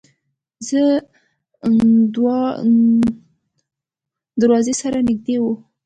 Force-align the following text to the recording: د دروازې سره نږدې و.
د 0.67 0.69
دروازې 4.41 4.73
سره 4.81 4.97
نږدې 5.07 5.37
و. 5.41 5.45